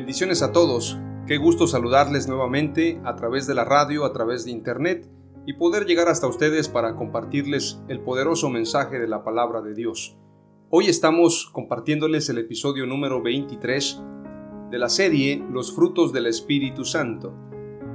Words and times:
Bendiciones 0.00 0.40
a 0.40 0.50
todos. 0.50 0.98
Qué 1.26 1.36
gusto 1.36 1.66
saludarles 1.66 2.26
nuevamente 2.26 2.98
a 3.04 3.16
través 3.16 3.46
de 3.46 3.54
la 3.54 3.66
radio, 3.66 4.06
a 4.06 4.14
través 4.14 4.46
de 4.46 4.50
internet 4.50 5.06
y 5.46 5.52
poder 5.52 5.84
llegar 5.84 6.08
hasta 6.08 6.26
ustedes 6.26 6.70
para 6.70 6.96
compartirles 6.96 7.82
el 7.86 8.00
poderoso 8.00 8.48
mensaje 8.48 8.98
de 8.98 9.06
la 9.06 9.22
palabra 9.24 9.60
de 9.60 9.74
Dios. 9.74 10.16
Hoy 10.70 10.86
estamos 10.86 11.50
compartiéndoles 11.52 12.30
el 12.30 12.38
episodio 12.38 12.86
número 12.86 13.20
23 13.20 14.00
de 14.70 14.78
la 14.78 14.88
serie 14.88 15.44
Los 15.52 15.76
frutos 15.76 16.14
del 16.14 16.28
Espíritu 16.28 16.86
Santo. 16.86 17.34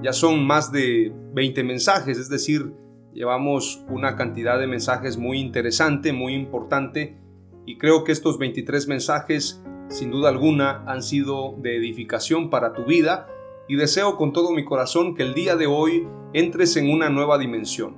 Ya 0.04 0.14
son 0.14 0.46
más 0.46 0.72
de 0.72 1.12
20 1.34 1.64
mensajes, 1.64 2.20
es 2.20 2.30
decir, 2.30 2.72
llevamos 3.16 3.84
una 3.90 4.16
cantidad 4.16 4.60
de 4.60 4.68
mensajes 4.68 5.18
muy 5.18 5.40
interesante, 5.40 6.14
muy 6.14 6.36
importante 6.36 7.18
y 7.66 7.80
creo 7.80 8.04
que 8.04 8.12
estos 8.12 8.38
23 8.38 8.90
mensajes 8.90 9.64
sin 9.88 10.12
duda 10.12 10.30
alguna 10.30 10.84
han 10.88 11.04
sido 11.04 11.56
de 11.58 11.78
edificación 11.78 12.50
para 12.50 12.74
tu 12.74 12.86
vida 12.86 13.28
y 13.68 13.76
deseo 13.76 14.18
con 14.18 14.34
todo 14.34 14.52
mi 14.52 14.66
corazón 14.66 15.16
que 15.16 15.24
el 15.24 15.34
día 15.34 15.56
de 15.56 15.68
hoy 15.68 16.08
entres 16.34 16.76
en 16.78 16.90
una 16.90 17.10
nueva 17.10 17.38
dimensión. 17.38 17.98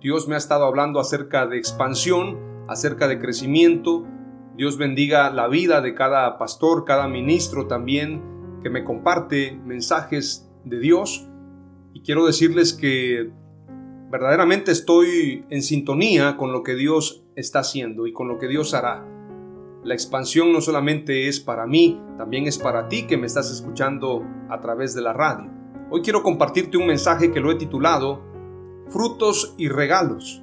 Dios 0.00 0.28
me 0.28 0.34
ha 0.34 0.38
estado 0.38 0.64
hablando 0.64 1.00
acerca 1.00 1.46
de 1.46 1.58
expansión, 1.58 2.38
acerca 2.68 3.08
de 3.08 3.18
crecimiento. 3.18 4.04
Dios 4.56 4.78
bendiga 4.78 5.30
la 5.30 5.48
vida 5.48 5.80
de 5.80 5.94
cada 5.94 6.38
pastor, 6.38 6.84
cada 6.84 7.08
ministro 7.08 7.66
también 7.66 8.22
que 8.62 8.70
me 8.70 8.84
comparte 8.84 9.58
mensajes 9.64 10.50
de 10.64 10.78
Dios. 10.78 11.28
Y 11.92 12.02
quiero 12.02 12.26
decirles 12.26 12.72
que 12.72 13.30
verdaderamente 14.10 14.72
estoy 14.72 15.44
en 15.50 15.62
sintonía 15.62 16.36
con 16.36 16.52
lo 16.52 16.62
que 16.62 16.74
Dios 16.74 17.24
está 17.34 17.60
haciendo 17.60 18.06
y 18.06 18.12
con 18.12 18.28
lo 18.28 18.38
que 18.38 18.48
Dios 18.48 18.74
hará. 18.74 19.15
La 19.86 19.94
expansión 19.94 20.52
no 20.52 20.60
solamente 20.60 21.28
es 21.28 21.38
para 21.38 21.64
mí, 21.64 22.02
también 22.18 22.48
es 22.48 22.58
para 22.58 22.88
ti 22.88 23.06
que 23.06 23.16
me 23.16 23.28
estás 23.28 23.52
escuchando 23.52 24.24
a 24.48 24.60
través 24.60 24.96
de 24.96 25.00
la 25.00 25.12
radio. 25.12 25.48
Hoy 25.92 26.02
quiero 26.02 26.24
compartirte 26.24 26.76
un 26.76 26.88
mensaje 26.88 27.30
que 27.30 27.38
lo 27.38 27.52
he 27.52 27.54
titulado 27.54 28.20
Frutos 28.88 29.54
y 29.56 29.68
regalos, 29.68 30.42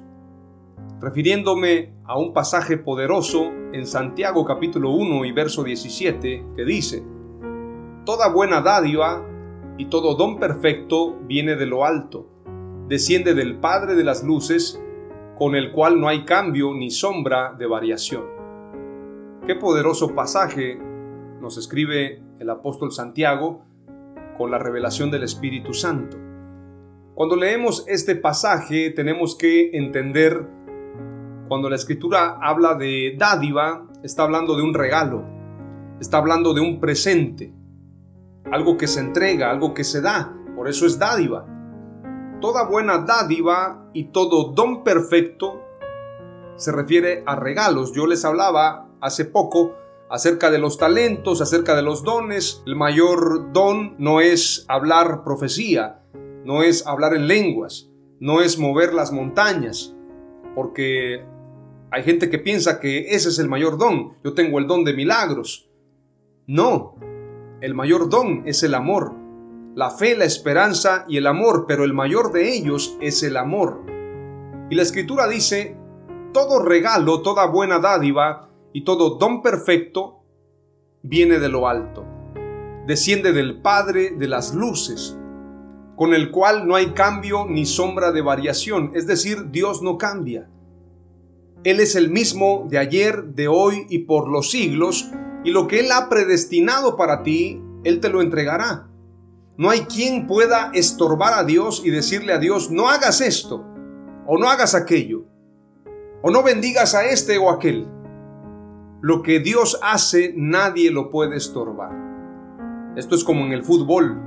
refiriéndome 0.98 1.92
a 2.06 2.16
un 2.16 2.32
pasaje 2.32 2.78
poderoso 2.78 3.52
en 3.74 3.86
Santiago 3.86 4.46
capítulo 4.46 4.92
1 4.92 5.26
y 5.26 5.32
verso 5.32 5.62
17 5.62 6.46
que 6.56 6.64
dice, 6.64 7.04
Toda 8.06 8.30
buena 8.30 8.62
dádiva 8.62 9.28
y 9.76 9.90
todo 9.90 10.14
don 10.14 10.38
perfecto 10.38 11.18
viene 11.26 11.54
de 11.56 11.66
lo 11.66 11.84
alto, 11.84 12.30
desciende 12.88 13.34
del 13.34 13.58
Padre 13.58 13.94
de 13.94 14.04
las 14.04 14.24
Luces, 14.24 14.82
con 15.36 15.54
el 15.54 15.70
cual 15.70 16.00
no 16.00 16.08
hay 16.08 16.24
cambio 16.24 16.72
ni 16.72 16.90
sombra 16.90 17.52
de 17.58 17.66
variación. 17.66 18.33
Qué 19.46 19.54
poderoso 19.54 20.14
pasaje 20.14 20.80
nos 21.42 21.58
escribe 21.58 22.22
el 22.38 22.48
apóstol 22.48 22.92
Santiago 22.92 23.62
con 24.38 24.50
la 24.50 24.58
revelación 24.58 25.10
del 25.10 25.22
Espíritu 25.22 25.74
Santo. 25.74 26.16
Cuando 27.14 27.36
leemos 27.36 27.84
este 27.86 28.16
pasaje 28.16 28.88
tenemos 28.88 29.36
que 29.36 29.76
entender, 29.76 30.48
cuando 31.46 31.68
la 31.68 31.76
escritura 31.76 32.38
habla 32.40 32.74
de 32.74 33.16
dádiva, 33.18 33.86
está 34.02 34.22
hablando 34.22 34.56
de 34.56 34.62
un 34.62 34.72
regalo, 34.72 35.26
está 36.00 36.16
hablando 36.16 36.54
de 36.54 36.62
un 36.62 36.80
presente, 36.80 37.52
algo 38.50 38.78
que 38.78 38.86
se 38.86 39.00
entrega, 39.00 39.50
algo 39.50 39.74
que 39.74 39.84
se 39.84 40.00
da, 40.00 40.34
por 40.56 40.68
eso 40.68 40.86
es 40.86 40.98
dádiva. 40.98 41.46
Toda 42.40 42.66
buena 42.66 43.00
dádiva 43.00 43.90
y 43.92 44.04
todo 44.04 44.54
don 44.54 44.82
perfecto 44.84 45.60
se 46.56 46.72
refiere 46.72 47.22
a 47.26 47.36
regalos. 47.36 47.92
Yo 47.92 48.06
les 48.06 48.24
hablaba 48.24 48.83
hace 49.04 49.26
poco 49.26 49.74
acerca 50.08 50.50
de 50.50 50.58
los 50.58 50.78
talentos, 50.78 51.42
acerca 51.42 51.76
de 51.76 51.82
los 51.82 52.04
dones. 52.04 52.62
El 52.66 52.74
mayor 52.74 53.52
don 53.52 53.96
no 53.98 54.22
es 54.22 54.64
hablar 54.66 55.24
profecía, 55.24 56.02
no 56.44 56.62
es 56.62 56.86
hablar 56.86 57.14
en 57.14 57.28
lenguas, 57.28 57.90
no 58.18 58.40
es 58.40 58.58
mover 58.58 58.94
las 58.94 59.12
montañas, 59.12 59.94
porque 60.54 61.22
hay 61.90 62.02
gente 62.02 62.30
que 62.30 62.38
piensa 62.38 62.80
que 62.80 63.14
ese 63.14 63.28
es 63.28 63.38
el 63.38 63.48
mayor 63.48 63.76
don. 63.76 64.14
Yo 64.24 64.32
tengo 64.32 64.58
el 64.58 64.66
don 64.66 64.84
de 64.84 64.94
milagros. 64.94 65.68
No, 66.46 66.96
el 67.60 67.74
mayor 67.74 68.08
don 68.08 68.42
es 68.46 68.62
el 68.62 68.74
amor. 68.74 69.14
La 69.74 69.90
fe, 69.90 70.16
la 70.16 70.24
esperanza 70.24 71.04
y 71.08 71.18
el 71.18 71.26
amor, 71.26 71.66
pero 71.68 71.84
el 71.84 71.92
mayor 71.92 72.32
de 72.32 72.56
ellos 72.56 72.96
es 73.02 73.22
el 73.22 73.36
amor. 73.36 73.82
Y 74.70 74.76
la 74.76 74.82
escritura 74.82 75.28
dice, 75.28 75.76
todo 76.32 76.62
regalo, 76.64 77.20
toda 77.20 77.46
buena 77.46 77.80
dádiva, 77.80 78.48
y 78.74 78.82
todo 78.82 79.18
don 79.18 79.40
perfecto 79.40 80.24
viene 81.00 81.38
de 81.38 81.48
lo 81.48 81.68
alto, 81.68 82.04
desciende 82.88 83.32
del 83.32 83.62
Padre 83.62 84.16
de 84.18 84.26
las 84.26 84.52
luces, 84.52 85.16
con 85.94 86.12
el 86.12 86.32
cual 86.32 86.66
no 86.66 86.74
hay 86.74 86.88
cambio 86.88 87.46
ni 87.48 87.66
sombra 87.66 88.10
de 88.10 88.20
variación, 88.20 88.90
es 88.94 89.06
decir, 89.06 89.52
Dios 89.52 89.80
no 89.80 89.96
cambia. 89.96 90.50
Él 91.62 91.78
es 91.78 91.94
el 91.94 92.10
mismo 92.10 92.66
de 92.68 92.78
ayer, 92.78 93.24
de 93.26 93.46
hoy 93.46 93.86
y 93.90 94.00
por 94.00 94.28
los 94.28 94.50
siglos, 94.50 95.08
y 95.44 95.52
lo 95.52 95.68
que 95.68 95.78
Él 95.78 95.92
ha 95.92 96.08
predestinado 96.08 96.96
para 96.96 97.22
ti, 97.22 97.62
Él 97.84 98.00
te 98.00 98.08
lo 98.08 98.22
entregará. 98.22 98.90
No 99.56 99.70
hay 99.70 99.82
quien 99.82 100.26
pueda 100.26 100.72
estorbar 100.74 101.34
a 101.34 101.44
Dios 101.44 101.80
y 101.84 101.90
decirle 101.90 102.32
a 102.32 102.38
Dios, 102.38 102.72
no 102.72 102.88
hagas 102.88 103.20
esto, 103.20 103.64
o 104.26 104.36
no 104.36 104.48
hagas 104.48 104.74
aquello, 104.74 105.26
o 106.22 106.30
no 106.32 106.42
bendigas 106.42 106.96
a 106.96 107.04
este 107.04 107.38
o 107.38 107.50
aquel. 107.50 107.93
Lo 109.04 109.20
que 109.20 109.38
Dios 109.38 109.78
hace 109.82 110.32
nadie 110.34 110.90
lo 110.90 111.10
puede 111.10 111.36
estorbar. 111.36 111.92
Esto 112.96 113.14
es 113.14 113.22
como 113.22 113.44
en 113.44 113.52
el 113.52 113.62
fútbol. 113.62 114.18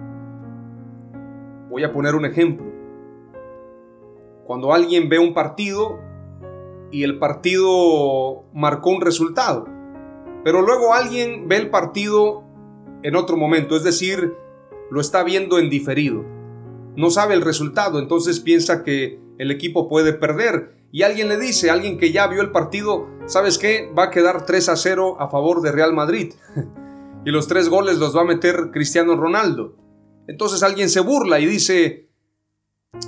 Voy 1.71 1.83
a 1.83 1.91
poner 1.91 2.13
un 2.13 2.25
ejemplo. 2.25 2.67
Cuando 4.45 4.71
alguien 4.75 5.09
ve 5.09 5.17
un 5.17 5.33
partido 5.33 5.99
y 6.91 7.01
el 7.01 7.17
partido 7.17 8.43
marcó 8.53 8.91
un 8.91 9.01
resultado, 9.01 9.65
pero 10.43 10.61
luego 10.61 10.93
alguien 10.93 11.47
ve 11.47 11.57
el 11.57 11.71
partido 11.71 12.43
en 13.01 13.15
otro 13.15 13.35
momento, 13.35 13.75
es 13.75 13.83
decir, 13.83 14.35
lo 14.91 15.01
está 15.01 15.23
viendo 15.23 15.57
en 15.57 15.71
diferido. 15.71 16.23
No 16.95 17.09
sabe 17.09 17.33
el 17.33 17.41
resultado, 17.41 17.97
entonces 17.97 18.41
piensa 18.41 18.83
que 18.83 19.19
el 19.39 19.49
equipo 19.49 19.89
puede 19.89 20.13
perder 20.13 20.76
y 20.91 21.03
alguien 21.03 21.27
le 21.29 21.37
dice, 21.37 21.69
alguien 21.69 21.97
que 21.97 22.11
ya 22.11 22.27
vio 22.27 22.41
el 22.41 22.51
partido, 22.51 23.07
¿sabes 23.25 23.57
qué? 23.57 23.91
Va 23.97 24.05
a 24.05 24.09
quedar 24.09 24.45
3 24.45 24.69
a 24.69 24.75
0 24.75 25.17
a 25.19 25.29
favor 25.29 25.61
de 25.61 25.71
Real 25.71 25.93
Madrid. 25.93 26.33
y 27.25 27.31
los 27.31 27.47
tres 27.47 27.69
goles 27.69 27.97
los 27.97 28.15
va 28.15 28.21
a 28.21 28.25
meter 28.25 28.71
Cristiano 28.71 29.15
Ronaldo. 29.15 29.75
Entonces 30.27 30.63
alguien 30.63 30.89
se 30.89 31.01
burla 31.01 31.39
y 31.39 31.45
dice, 31.45 32.09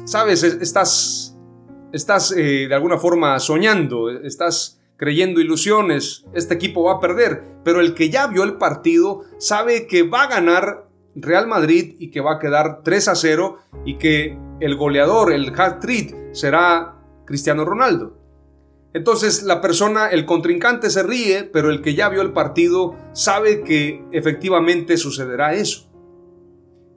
¿sabes? 0.06 0.44
Estás, 0.44 1.38
estás 1.94 2.32
eh, 2.32 2.68
de 2.68 2.76
alguna 2.76 2.98
forma 2.98 3.40
soñando, 3.40 4.10
estás 4.10 4.80
creyendo 4.98 5.40
ilusiones, 5.40 6.26
este 6.34 6.56
equipo 6.56 6.84
va 6.84 6.96
a 6.96 7.00
perder, 7.00 7.44
pero 7.64 7.80
el 7.80 7.94
que 7.94 8.10
ya 8.10 8.28
vio 8.28 8.44
el 8.44 8.58
partido 8.58 9.22
sabe 9.38 9.88
que 9.88 10.04
va 10.04 10.24
a 10.24 10.28
ganar 10.28 10.90
Real 11.16 11.48
Madrid 11.48 11.96
y 12.00 12.12
que 12.12 12.20
va 12.20 12.34
a 12.34 12.40
quedar 12.40 12.82
3 12.84 13.08
a 13.08 13.16
0 13.16 13.58
y 13.86 13.98
que 13.98 14.38
el 14.60 14.76
goleador, 14.76 15.32
el 15.32 15.54
hat-trick, 15.58 16.34
será 16.34 16.99
Cristiano 17.30 17.64
Ronaldo. 17.64 18.18
Entonces 18.92 19.44
la 19.44 19.62
persona, 19.62 20.08
el 20.08 20.26
contrincante 20.26 20.90
se 20.90 21.04
ríe, 21.04 21.44
pero 21.44 21.70
el 21.70 21.84
que 21.84 21.94
ya 21.94 22.10
vio 22.10 22.24
el 22.24 22.34
partido 22.34 22.96
sabe 23.14 23.62
que 23.62 24.04
efectivamente 24.12 24.98
sucederá 24.98 25.54
eso. 25.54 25.88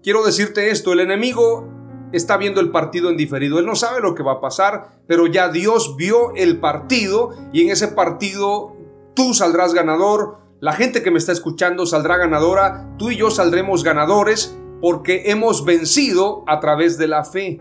Quiero 0.03 0.25
decirte 0.25 0.71
esto, 0.71 0.95
el 0.95 1.01
enemigo 1.01 1.69
está 2.13 2.39
viendo 2.39 2.63
el 2.63 2.71
partido 2.71 3.11
en 3.11 3.19
diferido, 3.19 3.59
él 3.59 3.67
no 3.67 3.77
sabe 3.77 4.01
lo 4.01 4.15
que 4.15 4.23
va 4.23 4.33
a 4.33 4.41
pasar, 4.41 5.03
pero 5.07 5.27
ya 5.27 5.51
Dios 5.51 5.97
vio 5.97 6.35
el 6.35 6.61
partido 6.61 7.31
y 7.53 7.63
en 7.63 7.71
ese 7.71 7.89
partido 7.89 8.75
tú 9.15 9.35
saldrás 9.35 9.75
ganador, 9.75 10.39
la 10.61 10.73
gente 10.73 11.03
que 11.03 11.11
me 11.11 11.19
está 11.19 11.33
escuchando 11.33 11.85
saldrá 11.85 12.17
ganadora, 12.17 12.89
tú 12.97 13.11
y 13.11 13.17
yo 13.17 13.31
saldremos 13.31 13.85
ganadores 13.85 14.57
porque 14.81 15.31
hemos 15.31 15.67
vencido 15.67 16.43
a 16.47 16.59
través 16.59 16.97
de 16.97 17.09
la 17.09 17.25
fe, 17.25 17.61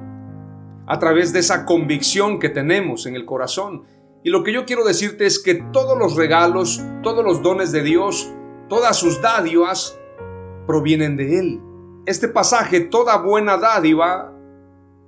a 0.92 1.00
través 1.00 1.32
de 1.32 1.40
esa 1.40 1.66
convicción 1.66 2.38
que 2.38 2.50
tenemos 2.50 3.06
en 3.06 3.16
el 3.16 3.24
corazón. 3.24 3.86
Y 4.26 4.30
lo 4.30 4.44
que 4.44 4.52
yo 4.52 4.66
quiero 4.66 4.84
decirte 4.84 5.26
es 5.26 5.42
que 5.42 5.56
todos 5.72 5.98
los 5.98 6.18
regalos, 6.18 6.84
todos 7.02 7.24
los 7.24 7.42
dones 7.42 7.72
de 7.72 7.82
Dios, 7.82 8.30
todas 8.68 8.98
sus 8.98 9.22
dádivas 9.22 9.98
provienen 10.68 11.16
de 11.16 11.40
Él. 11.40 11.62
Este 12.06 12.28
pasaje, 12.28 12.82
toda 12.82 13.16
buena 13.20 13.56
dádiva, 13.56 14.38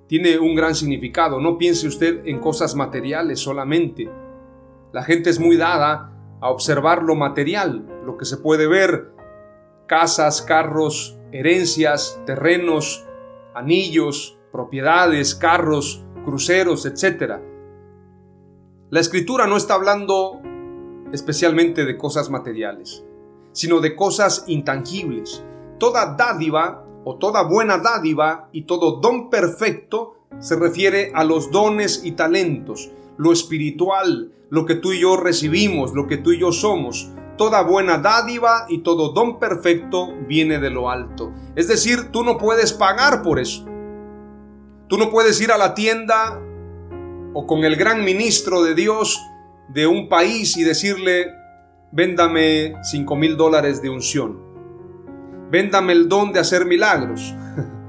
tiene 0.07 0.39
un 0.39 0.55
gran 0.55 0.73
significado. 0.73 1.41
No 1.41 1.57
piense 1.57 1.85
usted 1.85 2.25
en 2.27 2.39
cosas 2.39 2.75
materiales 2.75 3.41
solamente. 3.41 4.09
La 4.93 5.03
gente 5.03 5.31
es 5.31 5.37
muy 5.37 5.57
dada 5.57 6.13
a 6.39 6.49
observar 6.49 7.03
lo 7.03 7.15
material, 7.15 7.85
lo 8.05 8.15
que 8.15 8.23
se 8.23 8.37
puede 8.37 8.67
ver, 8.67 9.11
casas, 9.85 10.43
carros, 10.43 11.19
herencias, 11.33 12.21
terrenos, 12.25 13.05
anillos, 13.53 14.39
propiedades, 14.53 15.33
carros, 15.33 16.05
cruceros, 16.23 16.85
etc. 16.85 17.41
La 18.91 18.99
escritura 18.99 19.47
no 19.47 19.57
está 19.57 19.73
hablando 19.73 20.39
especialmente 21.11 21.85
de 21.85 21.97
cosas 21.97 22.29
materiales, 22.29 23.03
sino 23.51 23.79
de 23.79 23.95
cosas 23.95 24.43
intangibles. 24.45 25.43
Toda 25.79 26.15
dádiva 26.15 26.85
o 27.03 27.17
toda 27.17 27.41
buena 27.41 27.79
dádiva 27.79 28.49
y 28.51 28.61
todo 28.61 29.01
don 29.01 29.31
perfecto 29.31 30.17
se 30.39 30.55
refiere 30.55 31.11
a 31.15 31.23
los 31.23 31.49
dones 31.49 32.05
y 32.05 32.11
talentos, 32.11 32.91
lo 33.17 33.33
espiritual, 33.33 34.33
lo 34.51 34.67
que 34.67 34.75
tú 34.75 34.93
y 34.93 35.01
yo 35.01 35.17
recibimos, 35.17 35.93
lo 35.93 36.05
que 36.05 36.17
tú 36.17 36.31
y 36.31 36.39
yo 36.39 36.51
somos. 36.51 37.09
Toda 37.39 37.63
buena 37.63 37.97
dádiva 37.97 38.67
y 38.69 38.83
todo 38.83 39.13
don 39.13 39.39
perfecto 39.39 40.13
viene 40.27 40.59
de 40.59 40.69
lo 40.69 40.91
alto. 40.91 41.31
Es 41.55 41.67
decir, 41.67 42.11
tú 42.11 42.23
no 42.23 42.37
puedes 42.37 42.71
pagar 42.71 43.23
por 43.23 43.39
eso. 43.39 43.72
Tú 44.93 44.99
no 44.99 45.09
puedes 45.09 45.41
ir 45.41 45.51
a 45.51 45.57
la 45.57 45.73
tienda 45.73 46.39
o 47.33 47.47
con 47.47 47.63
el 47.63 47.77
gran 47.77 48.05
ministro 48.05 48.61
de 48.61 48.75
Dios 48.75 49.19
de 49.69 49.87
un 49.87 50.07
país 50.07 50.55
y 50.55 50.63
decirle, 50.63 51.31
véndame 51.91 52.75
5 52.83 53.15
mil 53.15 53.35
dólares 53.35 53.81
de 53.81 53.89
unción. 53.89 54.39
Véndame 55.49 55.93
el 55.93 56.07
don 56.07 56.31
de 56.31 56.41
hacer 56.41 56.67
milagros. 56.67 57.33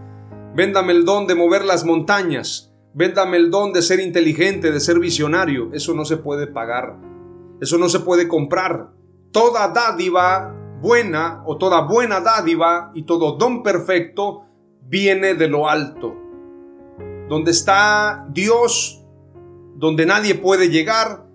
Véndame 0.55 0.95
el 0.95 1.05
don 1.05 1.27
de 1.27 1.35
mover 1.35 1.67
las 1.67 1.85
montañas. 1.85 2.73
Véndame 2.95 3.37
el 3.37 3.51
don 3.51 3.75
de 3.75 3.83
ser 3.83 4.01
inteligente, 4.01 4.73
de 4.73 4.81
ser 4.81 4.99
visionario. 4.99 5.75
Eso 5.75 5.93
no 5.93 6.06
se 6.06 6.17
puede 6.17 6.47
pagar. 6.47 6.97
Eso 7.61 7.77
no 7.77 7.91
se 7.91 8.01
puede 8.01 8.29
comprar. 8.29 8.93
Toda 9.31 9.69
dádiva 9.69 10.56
buena 10.81 11.43
o 11.45 11.59
toda 11.59 11.83
buena 11.83 12.21
dádiva 12.21 12.93
y 12.95 13.03
todo 13.03 13.33
don 13.33 13.62
perfecto 13.62 14.47
viene 14.89 15.35
de 15.35 15.49
lo 15.49 15.69
alto. 15.69 16.24
Donde 17.29 17.50
está 17.50 18.26
Dios, 18.31 19.03
donde 19.76 20.06
nadie 20.06 20.35
puede 20.35 20.69
llegar, 20.69 21.26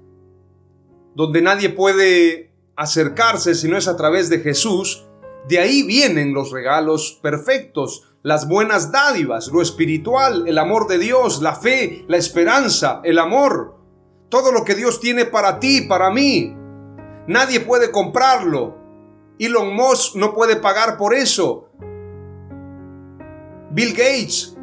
donde 1.15 1.41
nadie 1.41 1.69
puede 1.69 2.53
acercarse 2.75 3.55
si 3.55 3.67
no 3.67 3.77
es 3.77 3.87
a 3.87 3.97
través 3.97 4.29
de 4.29 4.39
Jesús, 4.39 5.05
de 5.47 5.59
ahí 5.59 5.83
vienen 5.83 6.33
los 6.33 6.51
regalos 6.51 7.19
perfectos, 7.21 8.09
las 8.21 8.47
buenas 8.47 8.91
dádivas, 8.91 9.47
lo 9.47 9.61
espiritual, 9.61 10.47
el 10.47 10.57
amor 10.57 10.87
de 10.87 10.99
Dios, 10.99 11.41
la 11.41 11.55
fe, 11.55 12.05
la 12.07 12.17
esperanza, 12.17 13.01
el 13.03 13.17
amor, 13.17 13.75
todo 14.29 14.51
lo 14.51 14.63
que 14.63 14.75
Dios 14.75 14.99
tiene 14.99 15.25
para 15.25 15.59
ti, 15.59 15.81
para 15.81 16.11
mí. 16.11 16.55
Nadie 17.27 17.59
puede 17.59 17.91
comprarlo. 17.91 18.77
Elon 19.39 19.73
Musk 19.73 20.15
no 20.15 20.33
puede 20.33 20.57
pagar 20.57 20.97
por 20.97 21.13
eso. 21.13 21.69
Bill 23.71 23.91
Gates, 23.91 24.57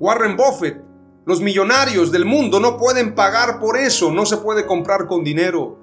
Warren 0.00 0.34
Buffett, 0.34 0.82
los 1.26 1.42
millonarios 1.42 2.10
del 2.10 2.24
mundo 2.24 2.58
no 2.58 2.78
pueden 2.78 3.14
pagar 3.14 3.60
por 3.60 3.76
eso, 3.76 4.10
no 4.10 4.24
se 4.24 4.38
puede 4.38 4.64
comprar 4.64 5.06
con 5.06 5.22
dinero. 5.22 5.78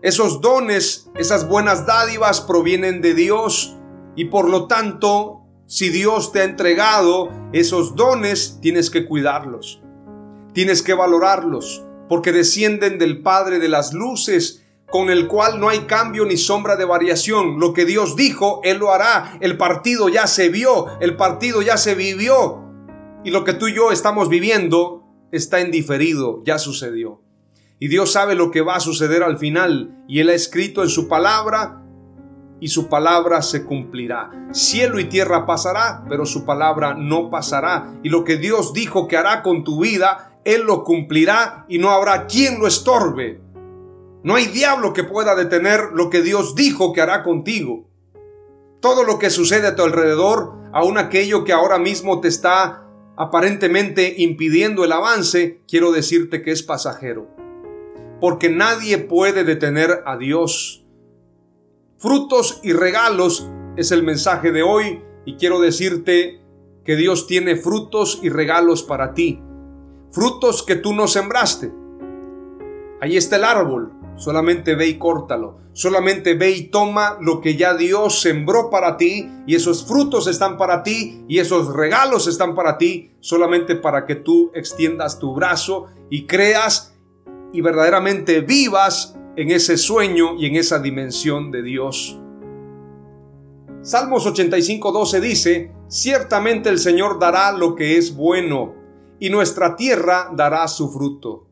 Esos 0.00 0.40
dones, 0.40 1.10
esas 1.14 1.46
buenas 1.46 1.84
dádivas 1.84 2.40
provienen 2.40 3.02
de 3.02 3.12
Dios 3.12 3.76
y 4.16 4.24
por 4.24 4.48
lo 4.48 4.66
tanto 4.66 5.42
si 5.66 5.90
Dios 5.90 6.32
te 6.32 6.40
ha 6.40 6.44
entregado 6.44 7.28
esos 7.52 7.94
dones, 7.94 8.60
tienes 8.62 8.88
que 8.88 9.04
cuidarlos. 9.04 9.82
Tienes 10.54 10.82
que 10.82 10.94
valorarlos, 10.94 11.84
porque 12.08 12.32
descienden 12.32 12.98
del 12.98 13.20
Padre 13.20 13.58
de 13.58 13.68
las 13.68 13.92
Luces, 13.92 14.64
con 14.90 15.10
el 15.10 15.28
cual 15.28 15.60
no 15.60 15.68
hay 15.68 15.80
cambio 15.80 16.24
ni 16.24 16.38
sombra 16.38 16.76
de 16.76 16.86
variación. 16.86 17.60
Lo 17.60 17.74
que 17.74 17.84
Dios 17.84 18.16
dijo, 18.16 18.62
Él 18.64 18.78
lo 18.78 18.90
hará. 18.90 19.36
El 19.42 19.58
partido 19.58 20.08
ya 20.08 20.26
se 20.26 20.48
vio, 20.48 20.86
el 21.00 21.16
partido 21.16 21.60
ya 21.60 21.76
se 21.76 21.94
vivió. 21.94 22.67
Y 23.24 23.30
lo 23.30 23.44
que 23.44 23.52
tú 23.52 23.68
y 23.68 23.74
yo 23.74 23.90
estamos 23.90 24.28
viviendo 24.28 25.04
está 25.32 25.60
en 25.60 25.70
diferido, 25.70 26.42
ya 26.44 26.58
sucedió. 26.58 27.22
Y 27.80 27.88
Dios 27.88 28.12
sabe 28.12 28.34
lo 28.34 28.50
que 28.50 28.60
va 28.60 28.76
a 28.76 28.80
suceder 28.80 29.22
al 29.22 29.38
final. 29.38 30.04
Y 30.08 30.20
Él 30.20 30.30
ha 30.30 30.34
escrito 30.34 30.82
en 30.82 30.88
su 30.88 31.08
palabra 31.08 31.82
y 32.60 32.68
su 32.68 32.88
palabra 32.88 33.42
se 33.42 33.64
cumplirá. 33.64 34.30
Cielo 34.52 34.98
y 34.98 35.04
tierra 35.04 35.46
pasará, 35.46 36.04
pero 36.08 36.26
su 36.26 36.44
palabra 36.44 36.94
no 36.94 37.30
pasará. 37.30 37.92
Y 38.02 38.08
lo 38.08 38.24
que 38.24 38.36
Dios 38.36 38.72
dijo 38.72 39.06
que 39.06 39.16
hará 39.16 39.42
con 39.42 39.62
tu 39.62 39.82
vida, 39.82 40.40
Él 40.44 40.62
lo 40.62 40.82
cumplirá 40.82 41.66
y 41.68 41.78
no 41.78 41.90
habrá 41.90 42.26
quien 42.26 42.58
lo 42.58 42.66
estorbe. 42.66 43.40
No 44.24 44.34
hay 44.34 44.46
diablo 44.46 44.92
que 44.92 45.04
pueda 45.04 45.36
detener 45.36 45.90
lo 45.92 46.10
que 46.10 46.22
Dios 46.22 46.56
dijo 46.56 46.92
que 46.92 47.00
hará 47.00 47.22
contigo. 47.22 47.88
Todo 48.80 49.04
lo 49.04 49.18
que 49.18 49.30
sucede 49.30 49.68
a 49.68 49.76
tu 49.76 49.82
alrededor, 49.82 50.54
aun 50.72 50.98
aquello 50.98 51.44
que 51.44 51.52
ahora 51.52 51.78
mismo 51.78 52.20
te 52.20 52.28
está 52.28 52.87
aparentemente 53.18 54.14
impidiendo 54.18 54.84
el 54.84 54.92
avance, 54.92 55.60
quiero 55.66 55.90
decirte 55.90 56.40
que 56.40 56.52
es 56.52 56.62
pasajero. 56.62 57.28
Porque 58.20 58.48
nadie 58.48 58.98
puede 58.98 59.42
detener 59.42 60.02
a 60.06 60.16
Dios. 60.16 60.84
Frutos 61.98 62.60
y 62.62 62.72
regalos 62.72 63.50
es 63.76 63.90
el 63.90 64.04
mensaje 64.04 64.52
de 64.52 64.62
hoy 64.62 65.02
y 65.24 65.34
quiero 65.34 65.60
decirte 65.60 66.40
que 66.84 66.94
Dios 66.94 67.26
tiene 67.26 67.56
frutos 67.56 68.20
y 68.22 68.28
regalos 68.28 68.84
para 68.84 69.14
ti. 69.14 69.42
Frutos 70.12 70.62
que 70.62 70.76
tú 70.76 70.94
no 70.94 71.08
sembraste. 71.08 71.72
Ahí 73.00 73.16
está 73.16 73.34
el 73.34 73.44
árbol. 73.44 73.97
Solamente 74.18 74.74
ve 74.74 74.88
y 74.88 74.98
córtalo. 74.98 75.58
Solamente 75.72 76.34
ve 76.34 76.50
y 76.50 76.64
toma 76.64 77.16
lo 77.20 77.40
que 77.40 77.56
ya 77.56 77.74
Dios 77.74 78.20
sembró 78.20 78.68
para 78.68 78.96
ti 78.96 79.30
y 79.46 79.54
esos 79.54 79.86
frutos 79.86 80.26
están 80.26 80.58
para 80.58 80.82
ti 80.82 81.24
y 81.28 81.38
esos 81.38 81.72
regalos 81.72 82.26
están 82.26 82.54
para 82.54 82.76
ti 82.76 83.12
solamente 83.20 83.76
para 83.76 84.04
que 84.04 84.16
tú 84.16 84.50
extiendas 84.54 85.18
tu 85.18 85.34
brazo 85.34 85.86
y 86.10 86.26
creas 86.26 86.94
y 87.52 87.60
verdaderamente 87.60 88.40
vivas 88.40 89.16
en 89.36 89.50
ese 89.50 89.78
sueño 89.78 90.34
y 90.36 90.46
en 90.46 90.56
esa 90.56 90.80
dimensión 90.80 91.50
de 91.50 91.62
Dios. 91.62 92.18
Salmos 93.82 94.26
85:12 94.26 95.20
dice, 95.20 95.72
ciertamente 95.86 96.68
el 96.68 96.80
Señor 96.80 97.20
dará 97.20 97.52
lo 97.52 97.76
que 97.76 97.96
es 97.96 98.16
bueno, 98.16 98.74
y 99.20 99.30
nuestra 99.30 99.76
tierra 99.76 100.30
dará 100.34 100.66
su 100.68 100.90
fruto. 100.90 101.47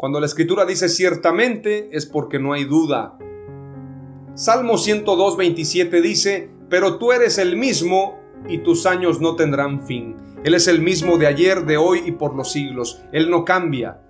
Cuando 0.00 0.18
la 0.18 0.24
escritura 0.24 0.64
dice 0.64 0.88
ciertamente 0.88 1.90
es 1.92 2.06
porque 2.06 2.38
no 2.38 2.54
hay 2.54 2.64
duda. 2.64 3.18
Salmo 4.34 4.78
102:27 4.78 6.00
dice, 6.00 6.50
pero 6.70 6.96
tú 6.96 7.12
eres 7.12 7.36
el 7.36 7.58
mismo 7.58 8.18
y 8.48 8.62
tus 8.62 8.86
años 8.86 9.20
no 9.20 9.36
tendrán 9.36 9.86
fin. 9.86 10.16
Él 10.42 10.54
es 10.54 10.68
el 10.68 10.80
mismo 10.80 11.18
de 11.18 11.26
ayer, 11.26 11.66
de 11.66 11.76
hoy 11.76 12.00
y 12.06 12.12
por 12.12 12.34
los 12.34 12.50
siglos. 12.50 13.02
Él 13.12 13.28
no 13.28 13.44
cambia 13.44 14.00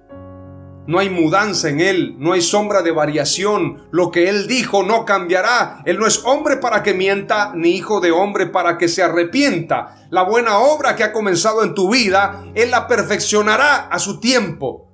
no 0.91 0.99
hay 0.99 1.09
mudanza 1.09 1.69
en 1.69 1.81
Él, 1.81 2.17
no 2.19 2.33
hay 2.33 2.41
sombra 2.41 2.83
de 2.83 2.91
variación. 2.91 3.87
Lo 3.93 4.11
que 4.11 4.29
Él 4.29 4.49
dijo 4.49 4.83
no 4.83 5.05
cambiará. 5.05 5.83
Él 5.85 6.01
no 6.01 6.07
es 6.07 6.25
hombre 6.25 6.57
para 6.57 6.83
que 6.83 6.95
mienta, 6.95 7.53
ni 7.55 7.77
hijo 7.77 8.01
de 8.01 8.11
hombre 8.11 8.47
para 8.47 8.77
que 8.77 8.89
se 8.89 9.01
arrepienta. 9.01 10.09
La 10.11 10.25
buena 10.25 10.59
obra 10.59 10.97
que 10.97 11.05
ha 11.05 11.13
comenzado 11.13 11.63
en 11.63 11.75
tu 11.75 11.93
vida, 11.93 12.43
Él 12.57 12.73
la 12.73 12.89
perfeccionará 12.89 13.87
a 13.87 14.01
su 14.01 14.19
tiempo. 14.19 14.90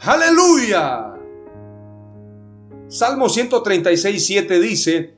Aleluya. 0.00 1.14
Salmo 2.86 3.28
136, 3.28 4.26
7 4.26 4.60
dice, 4.60 5.14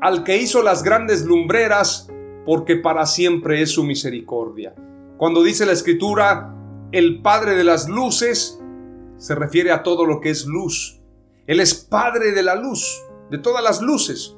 al 0.00 0.22
que 0.22 0.36
hizo 0.36 0.62
las 0.62 0.82
grandes 0.82 1.24
lumbreras, 1.24 2.08
porque 2.46 2.76
para 2.76 3.06
siempre 3.06 3.60
es 3.60 3.72
su 3.72 3.82
misericordia. 3.82 4.74
Cuando 5.16 5.42
dice 5.42 5.66
la 5.66 5.72
escritura, 5.72 6.54
el 6.92 7.22
Padre 7.22 7.56
de 7.56 7.64
las 7.64 7.88
luces, 7.88 8.60
se 9.16 9.34
refiere 9.34 9.72
a 9.72 9.82
todo 9.82 10.06
lo 10.06 10.20
que 10.20 10.30
es 10.30 10.46
luz. 10.46 11.00
Él 11.46 11.58
es 11.58 11.74
Padre 11.74 12.32
de 12.32 12.42
la 12.42 12.54
luz, 12.54 13.02
de 13.30 13.38
todas 13.38 13.64
las 13.64 13.82
luces. 13.82 14.36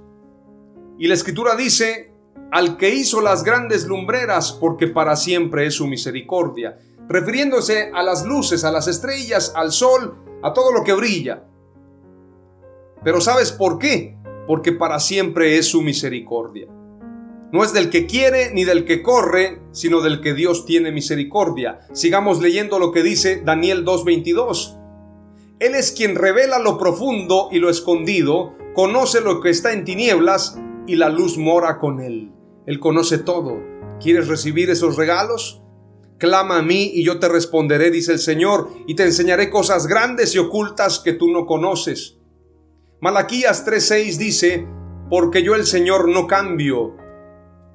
Y 0.99 1.07
la 1.07 1.15
escritura 1.15 1.55
dice, 1.55 2.13
al 2.51 2.79
que 2.79 2.95
hizo 2.95 3.21
las 3.21 3.45
grandes 3.45 3.87
lumbreras, 3.87 4.53
porque 4.53 4.87
para 4.87 5.17
siempre 5.17 5.67
es 5.67 5.75
su 5.75 5.87
misericordia, 5.87 6.79
refiriéndose 7.09 7.91
a 7.95 8.03
las 8.03 8.25
luces, 8.25 8.65
a 8.65 8.73
las 8.73 8.89
estrellas, 8.89 9.53
al 9.55 9.73
sol, 9.73 10.17
a 10.43 10.53
todo 10.53 10.73
lo 10.73 10.85
que 10.85 10.95
brilla. 10.95 11.45
Pero 13.05 13.21
¿sabes 13.21 13.53
por 13.53 13.79
qué? 13.79 14.17
Porque 14.47 14.73
para 14.73 15.01
siempre 15.01 15.59
es 15.59 15.69
su 15.69 15.83
misericordia. 15.83 16.69
No 17.53 17.63
es 17.63 17.73
del 17.73 17.91
que 17.91 18.07
quiere 18.07 18.53
ni 18.53 18.65
del 18.65 18.85
que 18.85 19.03
corre, 19.03 19.61
sino 19.71 20.01
del 20.01 20.21
que 20.21 20.35
Dios 20.35 20.67
tiene 20.67 20.91
misericordia. 20.91 21.81
Sigamos 21.93 22.41
leyendo 22.41 22.79
lo 22.79 22.91
que 22.91 23.03
dice 23.03 23.41
Daniel 23.45 23.85
2.22. 23.85 24.79
Él 25.61 25.75
es 25.75 25.93
quien 25.93 26.17
revela 26.17 26.59
lo 26.59 26.77
profundo 26.77 27.49
y 27.53 27.61
lo 27.61 27.71
escondido, 27.71 28.55
conoce 28.75 29.21
lo 29.21 29.41
que 29.41 29.51
está 29.51 29.73
en 29.73 29.85
tinieblas 29.85 30.61
y 30.87 30.97
la 30.97 31.09
luz 31.09 31.39
mora 31.39 31.79
con 31.79 32.01
él. 32.01 32.33
Él 32.67 32.81
conoce 32.81 33.19
todo. 33.19 33.59
¿Quieres 34.01 34.29
recibir 34.29 34.69
esos 34.69 34.97
regalos? 34.97 35.63
Clama 36.19 36.59
a 36.59 36.63
mí 36.63 36.91
y 36.95 37.05
yo 37.05 37.19
te 37.19 37.29
responderé, 37.29 37.91
dice 37.91 38.13
el 38.13 38.19
Señor, 38.19 38.71
y 38.87 38.95
te 38.95 39.05
enseñaré 39.05 39.51
cosas 39.51 39.87
grandes 39.87 40.35
y 40.35 40.39
ocultas 40.39 40.99
que 40.99 41.13
tú 41.13 41.31
no 41.31 41.45
conoces. 41.45 42.17
Malaquías 43.01 43.67
3:6 43.67 44.17
dice, 44.17 44.67
porque 45.11 45.43
yo 45.43 45.55
el 45.55 45.67
Señor 45.67 46.09
no 46.09 46.27
cambio. 46.27 46.97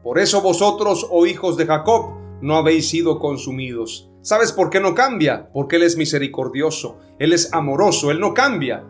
Por 0.03 0.17
eso 0.17 0.41
vosotros, 0.41 1.07
oh 1.11 1.27
hijos 1.27 1.57
de 1.57 1.67
Jacob, 1.67 2.15
no 2.41 2.57
habéis 2.57 2.89
sido 2.89 3.19
consumidos. 3.19 4.09
¿Sabes 4.23 4.51
por 4.51 4.71
qué 4.71 4.79
no 4.79 4.95
cambia? 4.95 5.49
Porque 5.53 5.75
Él 5.75 5.83
es 5.83 5.95
misericordioso, 5.95 6.97
Él 7.19 7.33
es 7.33 7.53
amoroso, 7.53 8.09
Él 8.09 8.19
no 8.19 8.33
cambia. 8.33 8.83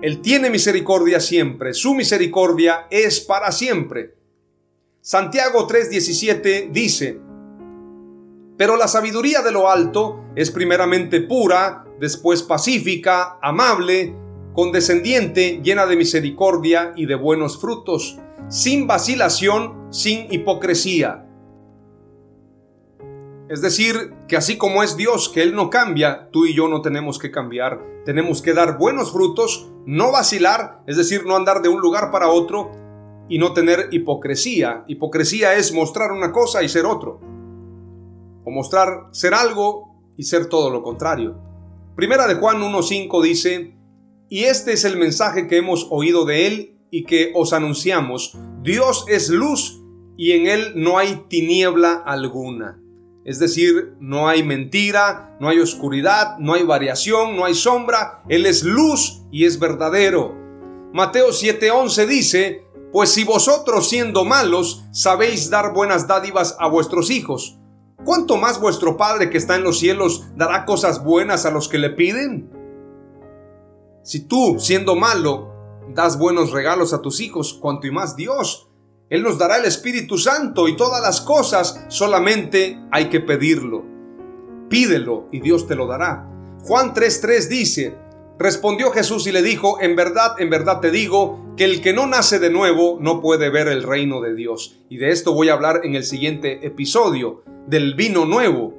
Él 0.00 0.20
tiene 0.20 0.50
misericordia 0.50 1.20
siempre, 1.20 1.74
su 1.74 1.94
misericordia 1.94 2.86
es 2.90 3.20
para 3.20 3.52
siempre. 3.52 4.14
Santiago 5.00 5.68
3:17 5.68 6.70
dice, 6.70 7.20
pero 8.56 8.76
la 8.76 8.88
sabiduría 8.88 9.42
de 9.42 9.52
lo 9.52 9.70
alto 9.70 10.24
es 10.34 10.50
primeramente 10.50 11.20
pura, 11.20 11.84
después 12.00 12.42
pacífica, 12.42 13.38
amable, 13.42 14.14
condescendiente, 14.54 15.60
llena 15.62 15.86
de 15.86 15.96
misericordia 15.96 16.92
y 16.96 17.06
de 17.06 17.14
buenos 17.14 17.60
frutos, 17.60 18.18
sin 18.48 18.86
vacilación, 18.86 19.88
sin 19.90 20.32
hipocresía. 20.32 21.26
Es 23.48 23.62
decir, 23.62 24.14
que 24.26 24.36
así 24.36 24.56
como 24.56 24.82
es 24.82 24.96
Dios, 24.96 25.28
que 25.28 25.42
Él 25.42 25.54
no 25.54 25.70
cambia, 25.70 26.30
tú 26.32 26.46
y 26.46 26.54
yo 26.54 26.66
no 26.66 26.82
tenemos 26.82 27.18
que 27.18 27.30
cambiar. 27.30 27.80
Tenemos 28.04 28.42
que 28.42 28.54
dar 28.54 28.76
buenos 28.76 29.12
frutos, 29.12 29.70
no 29.84 30.10
vacilar, 30.10 30.80
es 30.86 30.96
decir, 30.96 31.24
no 31.26 31.36
andar 31.36 31.62
de 31.62 31.68
un 31.68 31.80
lugar 31.80 32.10
para 32.10 32.28
otro 32.28 32.72
y 33.28 33.38
no 33.38 33.52
tener 33.52 33.88
hipocresía. 33.92 34.84
Hipocresía 34.88 35.54
es 35.54 35.72
mostrar 35.72 36.10
una 36.10 36.32
cosa 36.32 36.62
y 36.62 36.68
ser 36.68 36.86
otro. 36.86 37.20
O 38.46 38.50
mostrar 38.52 39.08
ser 39.10 39.34
algo 39.34 40.14
y 40.16 40.22
ser 40.22 40.46
todo 40.46 40.70
lo 40.70 40.82
contrario. 40.82 41.36
Primera 41.96 42.28
de 42.28 42.36
Juan 42.36 42.60
1.5 42.60 43.22
dice, 43.22 43.74
y 44.28 44.44
este 44.44 44.72
es 44.72 44.84
el 44.84 44.96
mensaje 44.96 45.48
que 45.48 45.56
hemos 45.56 45.88
oído 45.90 46.24
de 46.24 46.46
Él 46.46 46.78
y 46.90 47.04
que 47.04 47.32
os 47.34 47.52
anunciamos. 47.52 48.38
Dios 48.62 49.04
es 49.08 49.30
luz 49.30 49.82
y 50.16 50.32
en 50.32 50.46
Él 50.46 50.74
no 50.76 50.96
hay 50.96 51.24
tiniebla 51.28 51.94
alguna. 51.94 52.80
Es 53.24 53.40
decir, 53.40 53.96
no 53.98 54.28
hay 54.28 54.44
mentira, 54.44 55.36
no 55.40 55.48
hay 55.48 55.58
oscuridad, 55.58 56.38
no 56.38 56.54
hay 56.54 56.62
variación, 56.62 57.36
no 57.36 57.44
hay 57.44 57.54
sombra. 57.54 58.22
Él 58.28 58.46
es 58.46 58.62
luz 58.62 59.22
y 59.32 59.44
es 59.44 59.58
verdadero. 59.58 60.34
Mateo 60.92 61.30
7:11 61.30 62.06
dice, 62.06 62.64
pues 62.92 63.10
si 63.10 63.24
vosotros 63.24 63.88
siendo 63.88 64.24
malos 64.24 64.84
sabéis 64.92 65.50
dar 65.50 65.74
buenas 65.74 66.06
dádivas 66.06 66.56
a 66.60 66.68
vuestros 66.68 67.10
hijos, 67.10 67.58
¿cuánto 68.06 68.38
más 68.38 68.58
vuestro 68.58 68.96
Padre 68.96 69.28
que 69.28 69.36
está 69.36 69.56
en 69.56 69.64
los 69.64 69.78
cielos 69.78 70.24
dará 70.34 70.64
cosas 70.64 71.04
buenas 71.04 71.44
a 71.44 71.50
los 71.50 71.68
que 71.68 71.76
le 71.76 71.90
piden? 71.90 72.48
Si 74.02 74.20
tú, 74.20 74.56
siendo 74.58 74.96
malo, 74.96 75.52
das 75.92 76.18
buenos 76.18 76.52
regalos 76.52 76.94
a 76.94 77.02
tus 77.02 77.20
hijos, 77.20 77.52
cuanto 77.60 77.86
y 77.86 77.90
más 77.90 78.16
Dios. 78.16 78.70
Él 79.10 79.22
nos 79.22 79.36
dará 79.38 79.58
el 79.58 79.66
Espíritu 79.66 80.16
Santo 80.16 80.68
y 80.68 80.76
todas 80.76 81.02
las 81.02 81.20
cosas, 81.20 81.84
solamente 81.88 82.80
hay 82.90 83.08
que 83.08 83.20
pedirlo. 83.20 83.84
Pídelo 84.68 85.28
y 85.30 85.40
Dios 85.40 85.66
te 85.66 85.74
lo 85.74 85.86
dará. 85.86 86.26
Juan 86.62 86.94
3:3 86.94 87.48
dice, 87.48 87.98
respondió 88.38 88.90
Jesús 88.90 89.26
y 89.26 89.32
le 89.32 89.42
dijo, 89.42 89.80
en 89.80 89.96
verdad, 89.96 90.34
en 90.38 90.50
verdad 90.50 90.80
te 90.80 90.90
digo, 90.90 91.54
que 91.56 91.64
el 91.64 91.80
que 91.80 91.92
no 91.92 92.06
nace 92.06 92.38
de 92.38 92.50
nuevo 92.50 92.98
no 93.00 93.20
puede 93.20 93.48
ver 93.50 93.68
el 93.68 93.82
reino 93.82 94.20
de 94.20 94.34
Dios. 94.34 94.78
Y 94.88 94.98
de 94.98 95.10
esto 95.10 95.32
voy 95.32 95.48
a 95.48 95.54
hablar 95.54 95.80
en 95.84 95.94
el 95.94 96.04
siguiente 96.04 96.66
episodio, 96.66 97.42
del 97.66 97.94
vino 97.94 98.26
nuevo. 98.26 98.74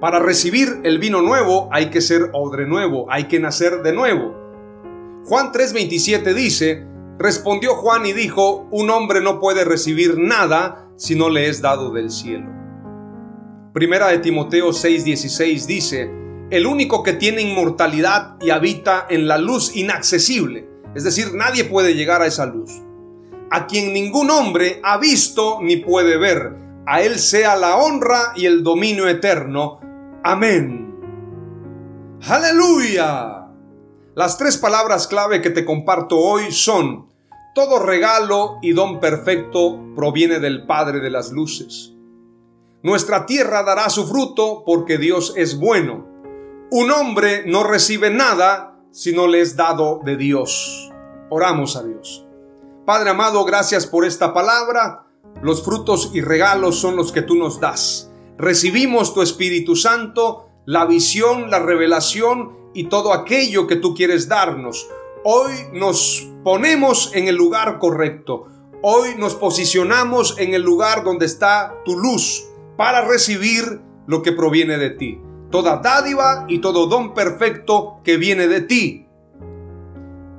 Para 0.00 0.18
recibir 0.18 0.80
el 0.84 0.98
vino 0.98 1.20
nuevo 1.20 1.68
hay 1.72 1.90
que 1.90 2.00
ser 2.00 2.30
odre 2.32 2.66
nuevo, 2.66 3.06
hay 3.10 3.24
que 3.24 3.40
nacer 3.40 3.82
de 3.82 3.92
nuevo. 3.92 4.34
Juan 5.24 5.52
3:27 5.52 6.32
dice, 6.32 6.86
respondió 7.18 7.74
Juan 7.74 8.06
y 8.06 8.12
dijo, 8.12 8.66
un 8.70 8.88
hombre 8.88 9.20
no 9.20 9.40
puede 9.40 9.64
recibir 9.64 10.16
nada 10.16 10.88
si 10.96 11.16
no 11.16 11.28
le 11.28 11.48
es 11.48 11.60
dado 11.60 11.90
del 11.90 12.10
cielo. 12.10 12.48
Primera 13.74 14.08
de 14.08 14.18
Timoteo 14.18 14.70
6:16 14.70 15.66
dice, 15.66 16.19
el 16.50 16.66
único 16.66 17.02
que 17.02 17.12
tiene 17.12 17.42
inmortalidad 17.42 18.36
y 18.40 18.50
habita 18.50 19.06
en 19.08 19.28
la 19.28 19.38
luz 19.38 19.76
inaccesible, 19.76 20.68
es 20.94 21.04
decir, 21.04 21.34
nadie 21.34 21.64
puede 21.64 21.94
llegar 21.94 22.22
a 22.22 22.26
esa 22.26 22.46
luz, 22.46 22.70
a 23.50 23.66
quien 23.66 23.92
ningún 23.92 24.30
hombre 24.30 24.80
ha 24.82 24.98
visto 24.98 25.58
ni 25.62 25.76
puede 25.76 26.16
ver, 26.16 26.56
a 26.86 27.02
él 27.02 27.18
sea 27.20 27.54
la 27.54 27.76
honra 27.76 28.32
y 28.34 28.46
el 28.46 28.64
dominio 28.64 29.06
eterno. 29.06 29.80
Amén. 30.24 30.92
Aleluya. 32.26 33.46
Las 34.16 34.36
tres 34.36 34.58
palabras 34.58 35.06
clave 35.06 35.40
que 35.40 35.50
te 35.50 35.64
comparto 35.64 36.18
hoy 36.18 36.50
son, 36.50 37.08
todo 37.54 37.78
regalo 37.78 38.58
y 38.60 38.72
don 38.72 38.98
perfecto 38.98 39.80
proviene 39.94 40.40
del 40.40 40.66
Padre 40.66 40.98
de 40.98 41.10
las 41.10 41.30
Luces. 41.30 41.94
Nuestra 42.82 43.24
tierra 43.26 43.62
dará 43.62 43.88
su 43.88 44.06
fruto 44.06 44.64
porque 44.66 44.98
Dios 44.98 45.34
es 45.36 45.58
bueno. 45.58 46.09
Un 46.72 46.92
hombre 46.92 47.42
no 47.46 47.64
recibe 47.64 48.10
nada 48.10 48.78
si 48.92 49.12
no 49.12 49.26
le 49.26 49.40
es 49.40 49.56
dado 49.56 50.00
de 50.04 50.16
Dios. 50.16 50.92
Oramos 51.28 51.74
a 51.74 51.82
Dios. 51.82 52.28
Padre 52.86 53.10
amado, 53.10 53.44
gracias 53.44 53.88
por 53.88 54.04
esta 54.04 54.32
palabra. 54.32 55.04
Los 55.42 55.64
frutos 55.64 56.12
y 56.14 56.20
regalos 56.20 56.76
son 56.76 56.94
los 56.94 57.10
que 57.10 57.22
tú 57.22 57.34
nos 57.34 57.58
das. 57.58 58.12
Recibimos 58.38 59.12
tu 59.12 59.20
Espíritu 59.20 59.74
Santo, 59.74 60.48
la 60.64 60.84
visión, 60.84 61.50
la 61.50 61.58
revelación 61.58 62.56
y 62.72 62.84
todo 62.84 63.14
aquello 63.14 63.66
que 63.66 63.74
tú 63.74 63.92
quieres 63.92 64.28
darnos. 64.28 64.88
Hoy 65.24 65.52
nos 65.72 66.30
ponemos 66.44 67.10
en 67.14 67.26
el 67.26 67.34
lugar 67.34 67.80
correcto. 67.80 68.46
Hoy 68.80 69.16
nos 69.18 69.34
posicionamos 69.34 70.36
en 70.38 70.54
el 70.54 70.62
lugar 70.62 71.02
donde 71.02 71.26
está 71.26 71.82
tu 71.84 71.98
luz 71.98 72.46
para 72.76 73.00
recibir 73.00 73.80
lo 74.06 74.22
que 74.22 74.30
proviene 74.30 74.78
de 74.78 74.90
ti. 74.90 75.20
Toda 75.50 75.78
dádiva 75.78 76.46
y 76.48 76.58
todo 76.58 76.86
don 76.86 77.14
perfecto 77.14 78.00
que 78.04 78.16
viene 78.16 78.46
de 78.46 78.60
ti. 78.60 79.06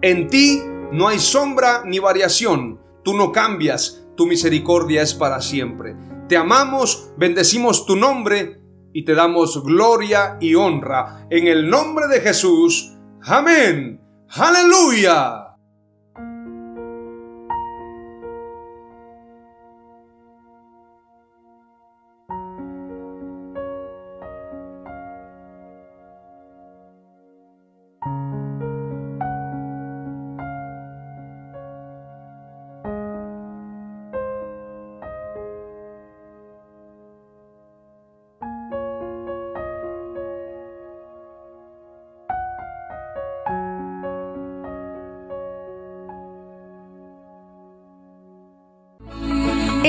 En 0.01 0.27
ti 0.27 0.61
no 0.91 1.07
hay 1.07 1.19
sombra 1.19 1.83
ni 1.85 1.99
variación. 1.99 2.79
Tú 3.03 3.13
no 3.13 3.31
cambias. 3.31 4.03
Tu 4.15 4.27
misericordia 4.27 5.01
es 5.01 5.13
para 5.13 5.41
siempre. 5.41 5.95
Te 6.27 6.37
amamos, 6.37 7.11
bendecimos 7.17 7.85
tu 7.85 7.95
nombre 7.95 8.61
y 8.93 9.03
te 9.03 9.15
damos 9.15 9.63
gloria 9.63 10.37
y 10.39 10.55
honra 10.55 11.27
en 11.29 11.47
el 11.47 11.69
nombre 11.69 12.07
de 12.07 12.21
Jesús. 12.21 12.93
Amén. 13.23 14.01
Aleluya. 14.29 15.50